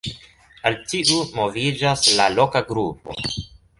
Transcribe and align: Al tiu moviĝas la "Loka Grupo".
Al 0.69 0.77
tiu 0.93 1.19
moviĝas 1.39 2.07
la 2.21 2.29
"Loka 2.41 2.67
Grupo". 2.73 3.19